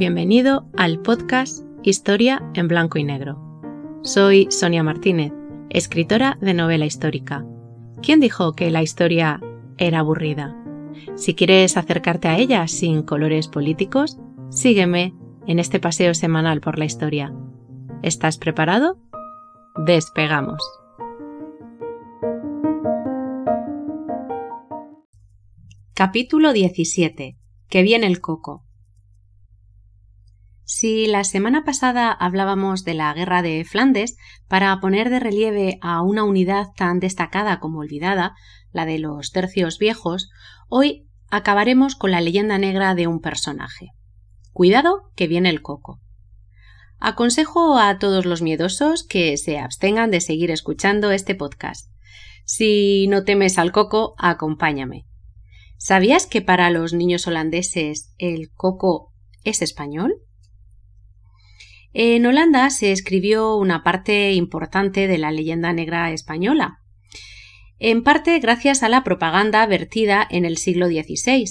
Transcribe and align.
Bienvenido 0.00 0.66
al 0.78 1.02
podcast 1.02 1.62
Historia 1.82 2.42
en 2.54 2.68
Blanco 2.68 2.96
y 2.96 3.04
Negro. 3.04 3.38
Soy 4.02 4.46
Sonia 4.50 4.82
Martínez, 4.82 5.30
escritora 5.68 6.38
de 6.40 6.54
novela 6.54 6.86
histórica. 6.86 7.44
¿Quién 8.00 8.18
dijo 8.18 8.54
que 8.54 8.70
la 8.70 8.82
historia 8.82 9.42
era 9.76 9.98
aburrida? 9.98 10.56
Si 11.16 11.34
quieres 11.34 11.76
acercarte 11.76 12.28
a 12.28 12.38
ella 12.38 12.66
sin 12.66 13.02
colores 13.02 13.46
políticos, 13.46 14.18
sígueme 14.48 15.12
en 15.46 15.58
este 15.58 15.80
paseo 15.80 16.14
semanal 16.14 16.62
por 16.62 16.78
la 16.78 16.86
historia. 16.86 17.34
¿Estás 18.02 18.38
preparado? 18.38 18.96
Despegamos. 19.84 20.62
Capítulo 25.92 26.54
17. 26.54 27.36
Que 27.68 27.82
viene 27.82 28.06
el 28.06 28.22
coco. 28.22 28.64
Si 30.72 31.08
la 31.08 31.24
semana 31.24 31.64
pasada 31.64 32.12
hablábamos 32.12 32.84
de 32.84 32.94
la 32.94 33.12
guerra 33.12 33.42
de 33.42 33.64
Flandes 33.64 34.16
para 34.46 34.78
poner 34.78 35.10
de 35.10 35.18
relieve 35.18 35.78
a 35.82 36.00
una 36.00 36.22
unidad 36.22 36.68
tan 36.76 37.00
destacada 37.00 37.58
como 37.58 37.80
olvidada, 37.80 38.36
la 38.70 38.86
de 38.86 39.00
los 39.00 39.32
tercios 39.32 39.78
viejos, 39.80 40.30
hoy 40.68 41.08
acabaremos 41.28 41.96
con 41.96 42.12
la 42.12 42.20
leyenda 42.20 42.56
negra 42.56 42.94
de 42.94 43.08
un 43.08 43.20
personaje. 43.20 43.88
Cuidado 44.52 45.10
que 45.16 45.26
viene 45.26 45.50
el 45.50 45.60
coco. 45.60 45.98
Aconsejo 47.00 47.76
a 47.76 47.98
todos 47.98 48.24
los 48.24 48.40
miedosos 48.40 49.02
que 49.02 49.36
se 49.38 49.58
abstengan 49.58 50.12
de 50.12 50.20
seguir 50.20 50.52
escuchando 50.52 51.10
este 51.10 51.34
podcast. 51.34 51.90
Si 52.44 53.08
no 53.08 53.24
temes 53.24 53.58
al 53.58 53.72
coco, 53.72 54.14
acompáñame. 54.18 55.04
¿Sabías 55.78 56.28
que 56.28 56.42
para 56.42 56.70
los 56.70 56.92
niños 56.92 57.26
holandeses 57.26 58.14
el 58.18 58.52
coco 58.54 59.12
es 59.42 59.62
español? 59.62 60.14
En 61.92 62.24
Holanda 62.24 62.70
se 62.70 62.92
escribió 62.92 63.56
una 63.56 63.82
parte 63.82 64.32
importante 64.34 65.08
de 65.08 65.18
la 65.18 65.32
leyenda 65.32 65.72
negra 65.72 66.12
española, 66.12 66.78
en 67.80 68.04
parte 68.04 68.38
gracias 68.38 68.84
a 68.84 68.88
la 68.88 69.02
propaganda 69.02 69.66
vertida 69.66 70.24
en 70.30 70.44
el 70.44 70.56
siglo 70.56 70.86
XVI. 70.86 71.46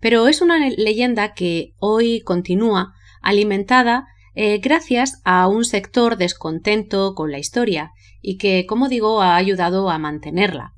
Pero 0.00 0.28
es 0.28 0.40
una 0.40 0.70
leyenda 0.70 1.34
que 1.34 1.74
hoy 1.78 2.20
continúa 2.20 2.94
alimentada 3.20 4.06
eh, 4.34 4.58
gracias 4.58 5.20
a 5.24 5.48
un 5.48 5.64
sector 5.64 6.16
descontento 6.16 7.14
con 7.14 7.30
la 7.30 7.38
historia 7.38 7.90
y 8.22 8.38
que, 8.38 8.64
como 8.66 8.88
digo, 8.88 9.20
ha 9.20 9.36
ayudado 9.36 9.90
a 9.90 9.98
mantenerla. 9.98 10.74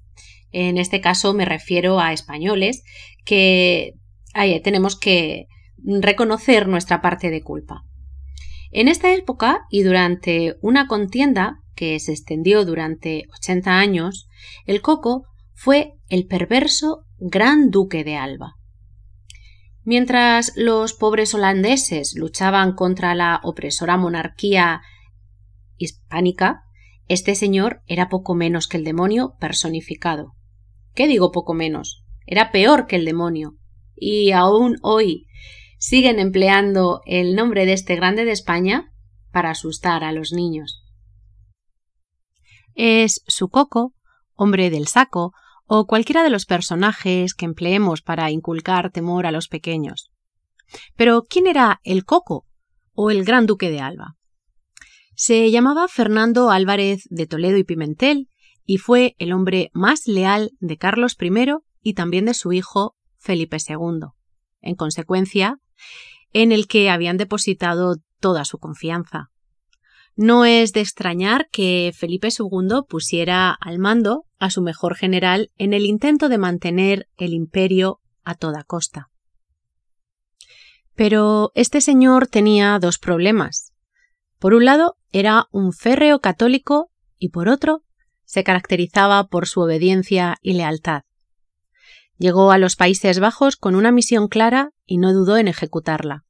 En 0.50 0.78
este 0.78 1.00
caso 1.00 1.34
me 1.34 1.44
refiero 1.44 2.00
a 2.00 2.12
españoles 2.12 2.82
que 3.24 3.94
tenemos 4.62 4.98
que 4.98 5.46
reconocer 5.84 6.68
nuestra 6.68 7.02
parte 7.02 7.30
de 7.30 7.42
culpa. 7.42 7.87
En 8.70 8.88
esta 8.88 9.14
época 9.14 9.66
y 9.70 9.82
durante 9.82 10.56
una 10.60 10.86
contienda 10.86 11.60
que 11.74 11.98
se 12.00 12.12
extendió 12.12 12.64
durante 12.64 13.24
80 13.38 13.78
años, 13.78 14.28
el 14.66 14.82
coco 14.82 15.24
fue 15.54 15.94
el 16.08 16.26
perverso 16.26 17.04
gran 17.18 17.70
duque 17.70 18.04
de 18.04 18.16
Alba. 18.16 18.54
Mientras 19.84 20.52
los 20.54 20.92
pobres 20.92 21.34
holandeses 21.34 22.14
luchaban 22.14 22.74
contra 22.74 23.14
la 23.14 23.40
opresora 23.42 23.96
monarquía 23.96 24.82
hispánica, 25.78 26.62
este 27.08 27.34
señor 27.34 27.80
era 27.86 28.10
poco 28.10 28.34
menos 28.34 28.68
que 28.68 28.76
el 28.76 28.84
demonio 28.84 29.34
personificado. 29.40 30.34
¿Qué 30.94 31.06
digo 31.06 31.32
poco 31.32 31.54
menos? 31.54 32.04
Era 32.26 32.50
peor 32.50 32.86
que 32.86 32.96
el 32.96 33.06
demonio. 33.06 33.54
Y 33.96 34.32
aún 34.32 34.76
hoy 34.82 35.26
siguen 35.78 36.18
empleando 36.18 37.00
el 37.06 37.34
nombre 37.34 37.64
de 37.66 37.72
este 37.72 37.96
grande 37.96 38.24
de 38.24 38.32
España 38.32 38.92
para 39.32 39.50
asustar 39.50 40.04
a 40.04 40.12
los 40.12 40.32
niños. 40.32 40.84
Es 42.74 43.22
su 43.26 43.48
coco, 43.48 43.94
hombre 44.34 44.70
del 44.70 44.86
saco, 44.86 45.32
o 45.66 45.86
cualquiera 45.86 46.22
de 46.22 46.30
los 46.30 46.46
personajes 46.46 47.34
que 47.34 47.44
empleemos 47.44 48.02
para 48.02 48.30
inculcar 48.30 48.90
temor 48.90 49.26
a 49.26 49.32
los 49.32 49.48
pequeños. 49.48 50.10
Pero, 50.96 51.22
¿quién 51.28 51.46
era 51.46 51.80
el 51.82 52.04
coco 52.04 52.46
o 52.92 53.10
el 53.10 53.24
gran 53.24 53.46
duque 53.46 53.70
de 53.70 53.80
Alba? 53.80 54.16
Se 55.14 55.50
llamaba 55.50 55.88
Fernando 55.88 56.50
Álvarez 56.50 57.02
de 57.10 57.26
Toledo 57.26 57.58
y 57.58 57.64
Pimentel 57.64 58.28
y 58.64 58.78
fue 58.78 59.14
el 59.18 59.32
hombre 59.32 59.70
más 59.72 60.06
leal 60.06 60.52
de 60.60 60.78
Carlos 60.78 61.16
I 61.20 61.30
y 61.82 61.94
también 61.94 62.26
de 62.26 62.34
su 62.34 62.52
hijo 62.52 62.96
Felipe 63.18 63.56
II. 63.66 64.17
En 64.60 64.74
consecuencia, 64.74 65.58
en 66.32 66.52
el 66.52 66.66
que 66.66 66.90
habían 66.90 67.16
depositado 67.16 67.96
toda 68.20 68.44
su 68.44 68.58
confianza. 68.58 69.30
No 70.16 70.44
es 70.44 70.72
de 70.72 70.80
extrañar 70.80 71.48
que 71.52 71.92
Felipe 71.96 72.28
II 72.36 72.80
pusiera 72.88 73.52
al 73.52 73.78
mando 73.78 74.24
a 74.38 74.50
su 74.50 74.62
mejor 74.62 74.96
general 74.96 75.52
en 75.56 75.74
el 75.74 75.86
intento 75.86 76.28
de 76.28 76.38
mantener 76.38 77.08
el 77.16 77.32
imperio 77.32 78.00
a 78.24 78.34
toda 78.34 78.64
costa. 78.64 79.10
Pero 80.96 81.52
este 81.54 81.80
señor 81.80 82.26
tenía 82.26 82.76
dos 82.80 82.98
problemas. 82.98 83.72
Por 84.40 84.54
un 84.54 84.64
lado, 84.64 84.96
era 85.12 85.46
un 85.52 85.72
férreo 85.72 86.20
católico 86.20 86.90
y 87.16 87.28
por 87.28 87.48
otro, 87.48 87.84
se 88.24 88.42
caracterizaba 88.42 89.28
por 89.28 89.46
su 89.46 89.60
obediencia 89.60 90.36
y 90.42 90.54
lealtad. 90.54 91.02
Llegó 92.18 92.50
a 92.50 92.58
los 92.58 92.76
Países 92.76 93.20
Bajos 93.20 93.56
con 93.56 93.74
una 93.74 93.92
misión 93.92 94.28
clara 94.28 94.72
y 94.84 94.98
no 94.98 95.12
dudó 95.12 95.36
en 95.38 95.48
ejecutarla. 95.48 96.24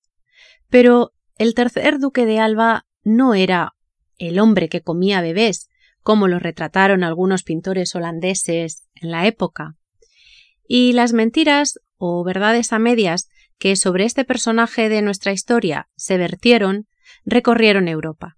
Pero 0.68 1.12
el 1.36 1.54
tercer 1.54 1.98
duque 1.98 2.26
de 2.26 2.38
Alba 2.38 2.86
no 3.02 3.34
era 3.34 3.74
el 4.18 4.38
hombre 4.38 4.68
que 4.68 4.82
comía 4.82 5.20
bebés, 5.20 5.68
como 6.02 6.28
lo 6.28 6.38
retrataron 6.38 7.04
algunos 7.04 7.42
pintores 7.42 7.94
holandeses 7.94 8.88
en 8.94 9.10
la 9.10 9.26
época. 9.26 9.76
Y 10.66 10.92
las 10.92 11.12
mentiras 11.12 11.80
o 11.96 12.22
verdades 12.24 12.72
a 12.72 12.78
medias 12.78 13.28
que 13.58 13.76
sobre 13.76 14.04
este 14.04 14.24
personaje 14.24 14.88
de 14.88 15.02
nuestra 15.02 15.32
historia 15.32 15.88
se 15.96 16.16
vertieron 16.16 16.86
recorrieron 17.24 17.88
Europa. 17.88 18.37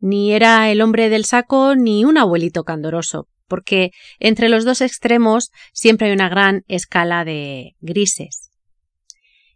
Ni 0.00 0.32
era 0.32 0.70
el 0.70 0.80
hombre 0.80 1.08
del 1.08 1.24
saco 1.24 1.74
ni 1.74 2.04
un 2.04 2.18
abuelito 2.18 2.64
candoroso, 2.64 3.28
porque 3.48 3.90
entre 4.18 4.48
los 4.48 4.64
dos 4.64 4.80
extremos 4.80 5.50
siempre 5.72 6.08
hay 6.08 6.12
una 6.12 6.28
gran 6.28 6.64
escala 6.68 7.24
de 7.24 7.74
grises. 7.80 8.50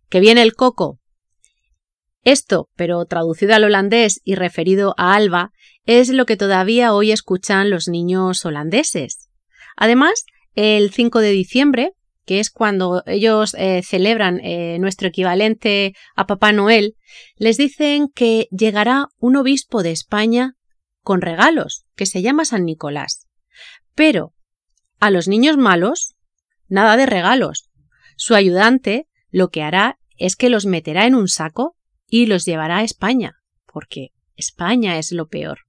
Que 0.08 0.20
viene 0.20 0.42
el 0.42 0.54
coco. 0.54 0.98
Esto, 2.24 2.68
pero 2.76 3.04
traducido 3.04 3.54
al 3.54 3.64
holandés 3.64 4.20
y 4.24 4.34
referido 4.34 4.94
a 4.96 5.14
Alba, 5.14 5.52
es 5.86 6.08
lo 6.08 6.26
que 6.26 6.36
todavía 6.36 6.94
hoy 6.94 7.10
escuchan 7.10 7.70
los 7.70 7.88
niños 7.88 8.44
holandeses. 8.44 9.28
Además, 9.76 10.24
el 10.54 10.92
5 10.92 11.20
de 11.20 11.30
diciembre, 11.30 11.92
que 12.24 12.40
es 12.40 12.50
cuando 12.50 13.02
ellos 13.06 13.54
eh, 13.54 13.82
celebran 13.82 14.40
eh, 14.42 14.78
nuestro 14.78 15.08
equivalente 15.08 15.94
a 16.14 16.26
Papá 16.26 16.52
Noel, 16.52 16.96
les 17.36 17.56
dicen 17.56 18.08
que 18.08 18.48
llegará 18.50 19.08
un 19.18 19.36
obispo 19.36 19.82
de 19.82 19.90
España 19.90 20.54
con 21.02 21.20
regalos, 21.20 21.84
que 21.96 22.06
se 22.06 22.22
llama 22.22 22.44
San 22.44 22.64
Nicolás. 22.64 23.26
Pero 23.94 24.32
a 25.00 25.10
los 25.10 25.26
niños 25.26 25.56
malos, 25.56 26.14
nada 26.68 26.96
de 26.96 27.06
regalos. 27.06 27.70
Su 28.16 28.34
ayudante 28.34 29.08
lo 29.30 29.48
que 29.48 29.62
hará 29.62 29.98
es 30.16 30.36
que 30.36 30.48
los 30.48 30.64
meterá 30.64 31.06
en 31.06 31.14
un 31.14 31.26
saco 31.26 31.76
y 32.06 32.26
los 32.26 32.44
llevará 32.44 32.78
a 32.78 32.84
España, 32.84 33.34
porque 33.66 34.10
España 34.36 34.98
es 34.98 35.10
lo 35.10 35.26
peor. 35.26 35.60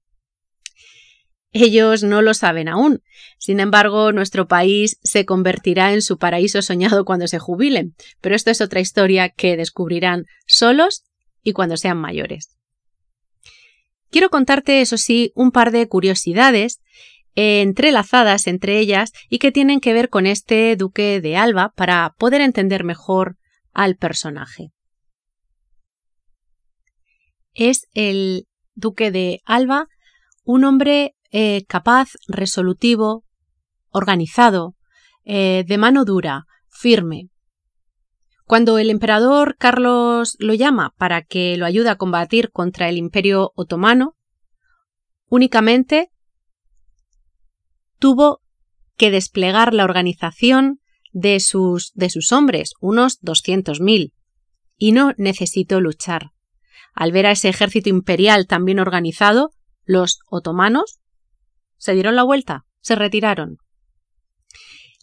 Ellos 1.54 2.02
no 2.04 2.24
lo 2.24 2.34
saben 2.34 2.68
aún. 2.68 3.04
Sin 3.38 3.60
embargo, 3.60 4.12
nuestro 4.12 4.48
país 4.48 5.00
se 5.04 5.26
convertirá 5.26 5.94
en 5.94 6.02
su 6.02 6.18
paraíso 6.18 6.62
soñado 6.64 7.06
cuando 7.06 7.28
se 7.28 7.38
jubilen, 7.38 7.96
pero 8.22 8.36
esto 8.36 8.50
es 8.50 8.60
otra 8.60 8.80
historia 8.80 9.30
que 9.30 9.56
descubrirán 9.56 10.26
solos 10.48 11.04
y 11.44 11.54
cuando 11.54 11.78
sean 11.78 12.00
mayores. 12.00 12.58
Quiero 14.10 14.30
contarte, 14.30 14.82
eso 14.82 14.98
sí, 14.98 15.32
un 15.36 15.52
par 15.52 15.72
de 15.72 15.88
curiosidades 15.88 16.82
entrelazadas 17.36 18.48
entre 18.48 18.80
ellas 18.80 19.12
y 19.30 19.40
que 19.40 19.52
tienen 19.52 19.80
que 19.80 19.94
ver 19.94 20.10
con 20.10 20.28
este 20.28 20.76
duque 20.76 21.22
de 21.22 21.38
Alba 21.38 21.74
para 21.76 22.16
poder 22.18 22.42
entender 22.42 22.84
mejor 22.84 23.38
al 23.74 23.96
personaje. 23.96 24.72
Es 27.54 27.88
el 27.94 28.48
duque 28.76 29.12
de 29.12 29.42
Alba 29.46 29.88
un 30.44 30.64
hombre 30.64 31.16
eh, 31.34 31.66
capaz, 31.68 32.12
resolutivo, 32.28 33.26
organizado, 33.90 34.76
eh, 35.26 35.66
de 35.68 35.78
mano 35.80 36.06
dura, 36.06 36.46
firme. 36.70 37.30
Cuando 38.46 38.78
el 38.78 38.92
emperador 38.92 39.56
Carlos 39.58 40.36
lo 40.38 40.54
llama 40.54 40.94
para 40.96 41.24
que 41.24 41.58
lo 41.58 41.66
ayude 41.66 41.90
a 41.90 41.96
combatir 41.96 42.52
contra 42.52 42.88
el 42.88 42.98
imperio 42.98 43.52
otomano, 43.56 44.16
únicamente 45.28 46.12
tuvo 47.98 48.42
que 48.96 49.10
desplegar 49.10 49.74
la 49.74 49.86
organización 49.86 50.82
de 51.14 51.40
sus, 51.40 51.94
de 51.96 52.12
sus 52.12 52.32
hombres, 52.32 52.74
unos 52.80 53.20
200.000. 53.22 54.14
y 54.78 54.92
no 54.92 55.14
necesitó 55.18 55.82
luchar. 55.82 56.32
Al 56.94 57.12
ver 57.12 57.26
a 57.26 57.32
ese 57.32 57.50
ejército 57.50 57.90
imperial 57.90 58.46
tan 58.46 58.66
bien 58.66 58.80
organizado, 58.80 59.50
los 59.86 60.20
otomanos 60.30 61.00
se 61.78 61.94
dieron 61.94 62.16
la 62.16 62.24
vuelta, 62.24 62.66
se 62.82 62.96
retiraron. 62.96 63.58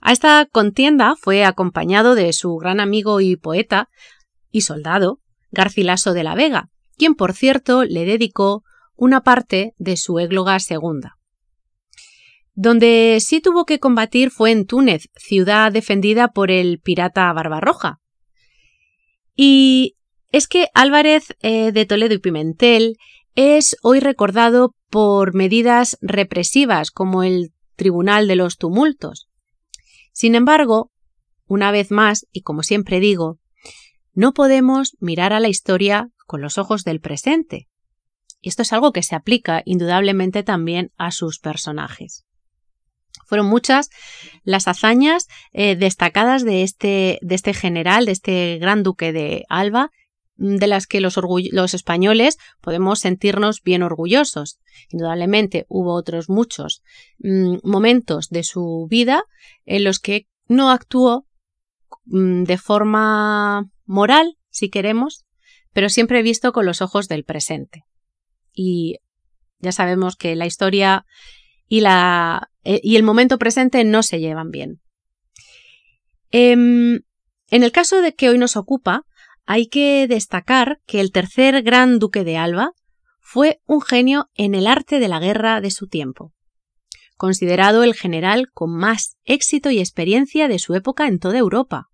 A 0.00 0.12
esta 0.12 0.46
contienda 0.50 1.14
fue 1.20 1.44
acompañado 1.44 2.14
de 2.14 2.32
su 2.32 2.56
gran 2.56 2.80
amigo 2.80 3.20
y 3.20 3.36
poeta 3.36 3.88
y 4.50 4.62
soldado, 4.62 5.20
Garcilaso 5.50 6.12
de 6.14 6.24
la 6.24 6.34
Vega, 6.34 6.70
quien 6.96 7.14
por 7.14 7.34
cierto 7.34 7.84
le 7.84 8.04
dedicó 8.04 8.62
una 8.94 9.22
parte 9.22 9.74
de 9.78 9.96
su 9.96 10.18
égloga 10.18 10.58
segunda. 10.60 11.16
Donde 12.54 13.18
sí 13.20 13.40
tuvo 13.40 13.64
que 13.64 13.78
combatir 13.78 14.30
fue 14.30 14.50
en 14.50 14.66
Túnez, 14.66 15.08
ciudad 15.16 15.72
defendida 15.72 16.28
por 16.28 16.50
el 16.50 16.78
pirata 16.80 17.32
Barbarroja. 17.32 18.00
Y 19.34 19.96
es 20.32 20.46
que 20.46 20.68
Álvarez 20.74 21.34
eh, 21.40 21.72
de 21.72 21.86
Toledo 21.86 22.14
y 22.14 22.18
Pimentel 22.18 22.96
es 23.34 23.76
hoy 23.82 24.00
recordado 24.00 24.74
por 24.88 25.34
medidas 25.34 25.96
represivas 26.00 26.90
como 26.90 27.22
el 27.22 27.52
Tribunal 27.76 28.28
de 28.28 28.36
los 28.36 28.58
Tumultos. 28.58 29.28
Sin 30.12 30.34
embargo, 30.34 30.90
una 31.46 31.70
vez 31.70 31.90
más, 31.90 32.26
y 32.32 32.42
como 32.42 32.62
siempre 32.62 33.00
digo, 33.00 33.38
no 34.12 34.32
podemos 34.32 34.96
mirar 35.00 35.32
a 35.32 35.40
la 35.40 35.48
historia 35.48 36.10
con 36.26 36.40
los 36.40 36.58
ojos 36.58 36.84
del 36.84 37.00
presente. 37.00 37.68
Y 38.40 38.48
esto 38.48 38.62
es 38.62 38.72
algo 38.72 38.92
que 38.92 39.02
se 39.02 39.14
aplica 39.14 39.62
indudablemente 39.64 40.42
también 40.42 40.92
a 40.96 41.10
sus 41.10 41.38
personajes. 41.38 42.24
Fueron 43.26 43.46
muchas 43.46 43.90
las 44.42 44.66
hazañas 44.66 45.28
eh, 45.52 45.76
destacadas 45.76 46.44
de 46.44 46.62
este, 46.62 47.18
de 47.22 47.34
este 47.34 47.54
general, 47.54 48.06
de 48.06 48.12
este 48.12 48.58
gran 48.58 48.82
duque 48.82 49.12
de 49.12 49.44
Alba, 49.48 49.90
de 50.40 50.66
las 50.66 50.86
que 50.86 51.02
los, 51.02 51.18
los, 51.52 51.74
españoles 51.74 52.38
podemos 52.62 53.00
sentirnos 53.00 53.62
bien 53.62 53.82
orgullosos. 53.82 54.58
Indudablemente 54.88 55.66
hubo 55.68 55.94
otros 55.94 56.30
muchos 56.30 56.82
mm, 57.18 57.58
momentos 57.62 58.30
de 58.30 58.42
su 58.42 58.86
vida 58.88 59.24
en 59.66 59.84
los 59.84 59.98
que 59.98 60.28
no 60.48 60.70
actuó 60.70 61.26
mm, 62.06 62.44
de 62.44 62.56
forma 62.56 63.70
moral, 63.84 64.38
si 64.48 64.70
queremos, 64.70 65.26
pero 65.74 65.90
siempre 65.90 66.22
visto 66.22 66.52
con 66.52 66.64
los 66.64 66.80
ojos 66.80 67.06
del 67.06 67.24
presente. 67.24 67.84
Y 68.54 68.96
ya 69.58 69.72
sabemos 69.72 70.16
que 70.16 70.36
la 70.36 70.46
historia 70.46 71.04
y, 71.68 71.80
la, 71.80 72.50
eh, 72.64 72.80
y 72.82 72.96
el 72.96 73.02
momento 73.02 73.36
presente 73.38 73.84
no 73.84 74.02
se 74.02 74.20
llevan 74.20 74.50
bien. 74.50 74.80
Em, 76.30 77.00
en 77.50 77.62
el 77.62 77.72
caso 77.72 78.00
de 78.00 78.14
que 78.14 78.30
hoy 78.30 78.38
nos 78.38 78.56
ocupa, 78.56 79.04
hay 79.52 79.66
que 79.66 80.06
destacar 80.06 80.78
que 80.86 81.00
el 81.00 81.10
tercer 81.10 81.62
gran 81.62 81.98
duque 81.98 82.22
de 82.22 82.36
Alba 82.36 82.70
fue 83.18 83.58
un 83.66 83.82
genio 83.82 84.28
en 84.36 84.54
el 84.54 84.68
arte 84.68 85.00
de 85.00 85.08
la 85.08 85.18
guerra 85.18 85.60
de 85.60 85.72
su 85.72 85.88
tiempo, 85.88 86.32
considerado 87.16 87.82
el 87.82 87.94
general 87.94 88.46
con 88.54 88.72
más 88.72 89.16
éxito 89.24 89.72
y 89.72 89.80
experiencia 89.80 90.46
de 90.46 90.60
su 90.60 90.76
época 90.76 91.08
en 91.08 91.18
toda 91.18 91.38
Europa. 91.38 91.88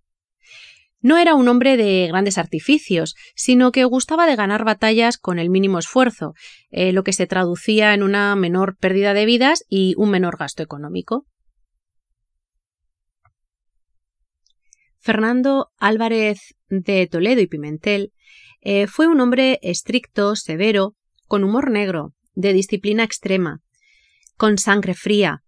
No 1.01 1.17
era 1.17 1.35
un 1.35 1.49
hombre 1.49 1.79
de 1.79 2.09
grandes 2.09 2.37
artificios, 2.37 3.15
sino 3.35 3.73
que 3.73 3.85
gustaba 3.85 4.27
de 4.27 4.37
ganar 4.37 4.67
batallas 4.67 5.17
con 5.17 5.39
el 5.39 5.49
mínimo 5.49 5.79
esfuerzo, 5.79 6.35
eh, 6.69 6.93
lo 6.93 7.05
que 7.05 7.15
se 7.15 7.27
traducía 7.27 7.95
en 7.95 8.03
una 8.03 8.37
menor 8.37 8.77
pérdida 8.77 9.15
de 9.15 9.25
vidas 9.25 9.65
y 9.67 9.95
un 9.97 10.11
menor 10.11 10.37
gasto 10.37 10.63
económico. 10.63 11.25
Fernando 15.07 15.69
Álvarez 15.79 16.57
de 16.69 17.07
Toledo 17.07 17.41
y 17.41 17.47
Pimentel 17.47 18.13
eh, 18.61 18.89
fue 18.89 19.07
un 19.07 19.21
hombre 19.21 19.61
estricto, 19.63 20.35
severo, 20.35 20.97
con 21.29 21.45
humor 21.45 21.71
negro, 21.71 22.13
de 22.35 22.53
disciplina 22.53 23.05
extrema, 23.05 23.61
con 24.37 24.59
sangre 24.59 24.95
fría 24.95 25.45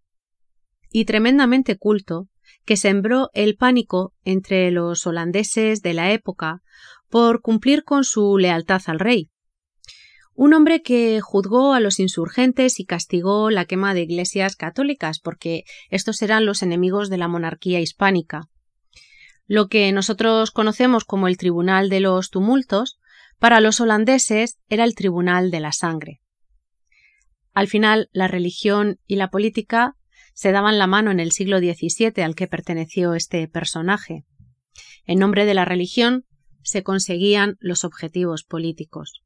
y 0.93 1.06
tremendamente 1.06 1.76
culto, 1.76 2.28
que 2.64 2.76
sembró 2.76 3.31
el 3.34 3.56
pánico 3.56 4.14
entre 4.22 4.70
los 4.70 5.08
holandeses 5.08 5.82
de 5.82 5.93
la 5.93 6.12
época 6.12 6.61
por 7.08 7.40
cumplir 7.40 7.82
con 7.82 8.04
su 8.04 8.38
lealtad 8.38 8.82
al 8.87 9.00
rey. 9.00 9.28
Un 10.34 10.54
hombre 10.54 10.82
que 10.82 11.20
juzgó 11.20 11.75
a 11.75 11.81
los 11.81 11.99
insurgentes 11.99 12.78
y 12.78 12.84
castigó 12.84 13.50
la 13.50 13.64
quema 13.64 13.93
de 13.93 14.02
iglesias 14.02 14.54
católicas, 14.54 15.19
porque 15.19 15.64
estos 15.90 16.22
eran 16.22 16.46
los 16.46 16.62
enemigos 16.62 17.11
de 17.11 17.19
la 17.19 17.26
monarquía 17.26 17.81
hispánica. 17.81 18.49
Lo 19.49 19.69
que 19.69 19.91
nosotros 19.93 20.50
conocemos 20.50 21.05
como 21.05 21.27
el 21.27 21.39
Tribunal 21.39 21.89
de 21.89 22.00
los 22.00 22.29
Tumultos, 22.29 22.99
para 23.39 23.61
los 23.61 23.81
holandeses 23.81 24.59
era 24.69 24.85
el 24.85 24.95
Tribunal 24.95 25.50
de 25.50 25.61
la 25.61 25.73
Sangre. 25.73 26.21
Al 27.55 27.67
final, 27.67 28.11
la 28.12 28.29
religión 28.29 29.00
y 29.06 29.17
la 29.17 29.31
política 29.31 29.97
se 30.35 30.53
daban 30.53 30.79
la 30.79 30.87
mano 30.87 31.11
en 31.11 31.19
el 31.19 31.33
siglo 31.33 31.59
XVII 31.59 32.23
al 32.23 32.35
que 32.35 32.47
perteneció 32.47 33.15
este 33.15 33.49
personaje. 33.49 34.27
En 35.06 35.19
nombre 35.19 35.47
de 35.47 35.55
la 35.55 35.65
religión 35.65 36.27
se 36.62 36.83
conseguían 36.83 37.56
los 37.59 37.85
objetivos 37.85 38.45
políticos. 38.45 39.23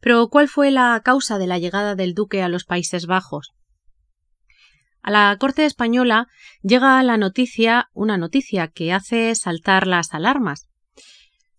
Pero 0.00 0.28
¿cuál 0.28 0.48
fue 0.48 0.70
la 0.70 1.02
causa 1.04 1.38
de 1.38 1.48
la 1.48 1.58
llegada 1.58 1.96
del 1.96 2.14
duque 2.14 2.42
a 2.42 2.48
los 2.48 2.64
Países 2.64 3.06
Bajos? 3.06 3.52
A 5.02 5.10
la 5.10 5.36
corte 5.38 5.64
española 5.64 6.28
llega 6.62 7.02
la 7.02 7.16
noticia, 7.16 7.88
una 7.92 8.16
noticia 8.16 8.68
que 8.68 8.92
hace 8.92 9.34
saltar 9.34 9.86
las 9.86 10.12
alarmas. 10.12 10.68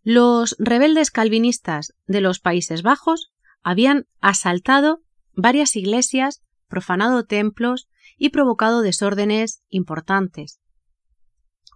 Los 0.04 0.56
rebeldes 0.60 1.12
calvinistas 1.12 1.94
de 2.08 2.22
los 2.22 2.40
Países 2.40 2.82
Bajos 2.84 3.32
habían 3.64 4.08
asaltado 4.22 5.02
varias 5.34 5.76
iglesias, 5.76 6.42
profanado 6.68 7.26
templos 7.26 7.90
y 8.18 8.30
provocado 8.30 8.82
desórdenes 8.82 9.62
importantes. 9.70 10.60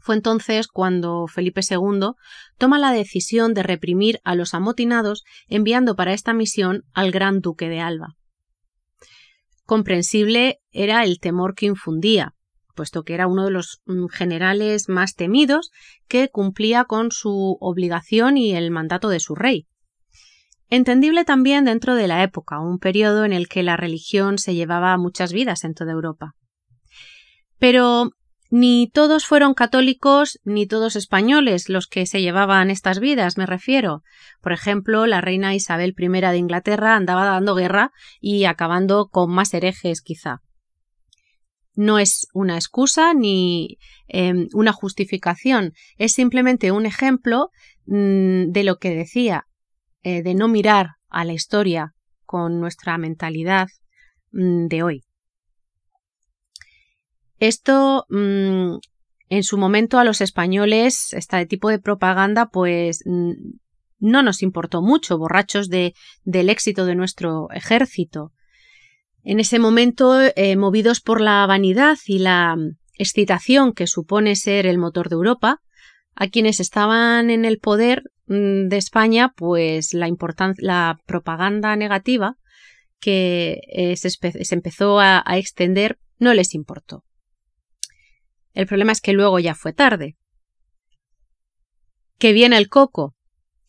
Fue 0.01 0.16
entonces 0.16 0.68
cuando 0.68 1.27
Felipe 1.27 1.62
II 1.68 2.12
toma 2.57 2.77
la 2.77 2.92
decisión 2.92 3.54
de 3.54 3.63
reprimir 3.63 4.19
a 4.25 4.36
los 4.36 4.54
amotinados 4.54 5.24
enviando 5.48 5.95
para 5.95 6.13
esta 6.13 6.33
misión 6.33 6.83
al 6.94 7.12
gran 7.12 7.39
duque 7.39 7.69
de 7.69 7.80
Alba. 7.80 8.18
Comprensible 9.65 10.60
era 10.71 11.04
el 11.04 11.19
temor 11.19 11.56
que 11.56 11.68
infundía, 11.68 12.33
puesto 12.75 13.04
que 13.04 13.13
era 13.13 13.27
uno 13.27 13.45
de 13.45 13.51
los 13.51 13.81
mm, 13.86 14.07
generales 14.07 14.89
más 14.89 15.15
temidos 15.15 15.71
que 16.07 16.30
cumplía 16.30 16.85
con 16.85 17.11
su 17.11 17.57
obligación 17.59 18.37
y 18.37 18.56
el 18.56 18.71
mandato 18.71 19.09
de 19.09 19.19
su 19.19 19.35
rey. 19.35 19.68
Entendible 20.69 21.23
también 21.23 21.66
dentro 21.66 21.95
de 21.95 22.07
la 22.07 22.23
época, 22.23 22.59
un 22.59 22.80
periodo 22.80 23.26
en 23.26 23.33
el 23.33 23.47
que 23.47 23.64
la 23.64 23.78
religión 23.78 24.37
se 24.37 24.56
llevaba 24.56 24.97
muchas 24.97 25.31
vidas 25.31 25.64
en 25.64 25.76
toda 25.76 25.92
Europa. 25.92 26.33
Pero 27.59 28.11
ni 28.56 28.88
todos 28.88 29.26
fueron 29.26 29.56
católicos 29.56 30.40
ni 30.44 30.68
todos 30.68 30.95
españoles 30.95 31.69
los 31.69 31.88
que 31.88 32.06
se 32.06 32.22
llevaban 32.22 32.69
estas 32.69 33.00
vidas, 33.00 33.36
me 33.36 33.48
refiero. 33.48 34.04
Por 34.42 34.54
ejemplo, 34.54 35.07
la 35.07 35.22
reina 35.22 35.56
Isabel 35.56 35.95
I 35.98 36.07
de 36.07 36.38
Inglaterra 36.38 36.95
andaba 36.95 37.26
dando 37.26 37.56
guerra 37.56 37.92
y 38.22 38.45
acabando 38.45 39.07
con 39.07 39.31
más 39.31 39.56
herejes, 39.56 40.04
quizá. 40.04 40.44
No 41.74 41.98
es 41.98 42.28
una 42.31 42.54
excusa 42.54 43.16
ni 43.16 43.80
em, 44.07 44.50
una 44.54 44.72
justificación, 44.72 45.74
es 45.98 46.14
simplemente 46.14 46.72
un 46.72 46.86
ejemplo 46.86 47.50
mm, 47.88 48.52
de 48.52 48.64
lo 48.64 48.78
que 48.78 48.94
decía, 48.94 49.48
eh, 50.04 50.22
de 50.22 50.36
no 50.36 50.48
mirar 50.48 50.90
a 51.10 51.26
la 51.26 51.33
historia 51.33 51.95
con 52.24 52.60
nuestra 52.60 53.00
mentalidad 53.00 53.69
mm, 54.31 54.68
de 54.68 54.83
hoy. 54.83 55.04
Esto 57.44 58.06
mm, 58.07 58.76
en 59.28 59.44
su 59.44 59.57
momento 59.57 60.00
a 60.00 60.06
los 60.06 60.21
españoles, 60.21 61.12
este 61.12 61.45
tipo 61.45 61.68
de 61.68 61.78
propaganda, 61.78 62.45
pues 62.45 63.04
no 64.00 64.23
nos 64.23 64.42
importó 64.42 64.81
mucho, 64.81 65.18
borrachos 65.18 65.68
de, 65.68 65.94
del 66.23 66.50
éxito 66.50 66.85
de 66.85 66.95
nuestro 66.95 67.50
ejército. 67.52 68.31
En 69.26 69.42
ese 69.42 69.59
momento, 69.59 70.21
eh, 70.21 70.56
movidos 70.56 71.02
por 71.02 71.19
la 71.19 71.45
vanidad 71.45 71.97
y 72.06 72.19
la 72.19 72.56
excitación 72.97 73.73
que 73.73 73.88
supone 73.88 74.38
ser 74.38 74.66
el 74.66 74.78
motor 74.78 75.09
de 75.09 75.16
Europa, 75.16 75.59
a 76.16 76.30
quienes 76.30 76.62
estaban 76.62 77.30
en 77.30 77.44
el 77.44 77.59
poder 77.59 78.04
mm, 78.28 78.69
de 78.69 78.78
España, 78.78 79.33
pues 79.35 79.94
la, 79.94 80.09
la 80.59 80.97
propaganda 81.06 81.76
negativa 81.76 82.38
que 83.02 83.59
eh, 83.68 83.97
se, 83.97 84.18
empezó 84.56 85.02
a 85.02 85.26
extender 85.38 85.97
no 86.19 86.33
les 86.33 86.56
importó. 86.56 87.04
El 88.54 88.68
problema 88.68 88.92
es 88.92 89.02
que 89.02 89.14
luego 89.14 89.40
ya 89.40 89.56
fue 89.56 89.74
tarde. 89.74 90.16
Que 92.18 92.33
viene 92.33 92.57
el 92.57 92.69
coco, 92.69 93.16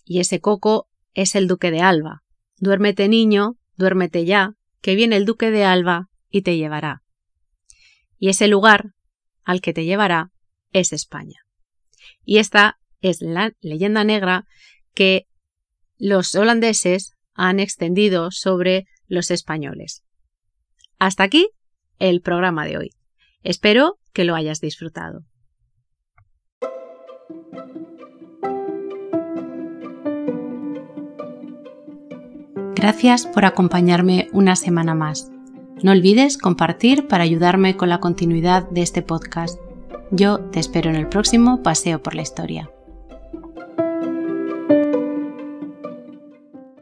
y 0.04 0.20
ese 0.20 0.40
coco 0.40 0.88
es 1.14 1.34
el 1.34 1.48
duque 1.48 1.70
de 1.70 1.80
Alba. 1.80 2.22
Duérmete 2.58 3.08
niño, 3.08 3.56
duérmete 3.76 4.24
ya, 4.24 4.54
que 4.80 4.94
viene 4.94 5.16
el 5.16 5.24
duque 5.24 5.50
de 5.50 5.64
Alba 5.64 6.08
y 6.30 6.42
te 6.42 6.56
llevará. 6.56 7.02
Y 8.18 8.28
ese 8.28 8.48
lugar 8.48 8.92
al 9.44 9.60
que 9.60 9.72
te 9.72 9.84
llevará 9.84 10.30
es 10.72 10.92
España. 10.92 11.40
Y 12.24 12.38
esta 12.38 12.78
es 13.00 13.20
la 13.20 13.52
leyenda 13.60 14.04
negra 14.04 14.46
que 14.94 15.26
los 15.98 16.34
holandeses 16.34 17.14
han 17.34 17.60
extendido 17.60 18.30
sobre 18.30 18.86
los 19.06 19.30
españoles. 19.30 20.02
Hasta 20.98 21.24
aquí 21.24 21.48
el 21.98 22.20
programa 22.20 22.64
de 22.64 22.78
hoy. 22.78 22.90
Espero 23.44 23.98
que 24.14 24.24
lo 24.24 24.34
hayas 24.34 24.60
disfrutado. 24.60 25.22
Gracias 32.74 33.26
por 33.26 33.44
acompañarme 33.44 34.28
una 34.32 34.56
semana 34.56 34.94
más. 34.94 35.30
No 35.82 35.92
olvides 35.92 36.38
compartir 36.38 37.06
para 37.06 37.24
ayudarme 37.24 37.76
con 37.76 37.88
la 37.88 38.00
continuidad 38.00 38.68
de 38.70 38.82
este 38.82 39.02
podcast. 39.02 39.58
Yo 40.10 40.40
te 40.40 40.60
espero 40.60 40.90
en 40.90 40.96
el 40.96 41.08
próximo 41.08 41.62
Paseo 41.62 42.02
por 42.02 42.14
la 42.14 42.22
Historia. 42.22 42.73